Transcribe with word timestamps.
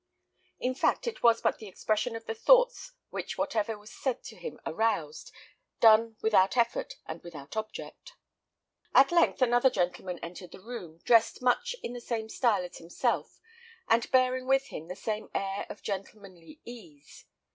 In 0.59 0.73
fact, 0.73 1.05
it 1.05 1.21
was 1.21 1.41
but 1.41 1.59
the 1.59 1.67
expression 1.67 2.15
of 2.15 2.25
the 2.25 2.33
thoughts 2.33 2.93
which 3.11 3.37
whatever 3.37 3.77
was 3.77 3.93
said 3.93 4.23
to 4.23 4.35
him 4.35 4.59
aroused, 4.65 5.31
done 5.79 6.15
without 6.23 6.57
effort 6.57 6.95
and 7.05 7.21
without 7.21 7.55
object. 7.55 8.13
At 8.95 9.11
length 9.11 9.43
another 9.43 9.69
gentleman 9.69 10.17
entered 10.23 10.53
the 10.53 10.59
room, 10.59 11.01
dressed 11.05 11.43
much 11.43 11.75
in 11.83 11.93
the 11.93 12.01
same 12.01 12.29
style 12.29 12.63
as 12.63 12.77
himself, 12.79 13.39
and 13.89 14.09
bearing 14.09 14.47
with 14.47 14.69
him 14.69 14.87
the 14.87 14.95
same 14.95 15.29
air 15.35 15.67
of 15.69 15.83
gentlemanly 15.83 16.59
ease. 16.65 17.25